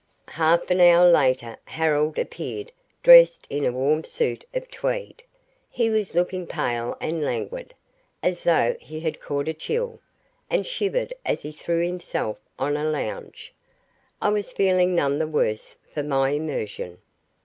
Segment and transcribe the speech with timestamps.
[0.29, 2.71] Half an hour later Harold appeared
[3.03, 5.21] dressed in a warm suit of tweed.
[5.69, 7.75] He was looking pale and languid,
[8.23, 9.99] as though he had caught a chill,
[10.49, 13.53] and shivered as he threw himself on a lounge.
[14.19, 16.97] I was feeling none the worse for my immersion.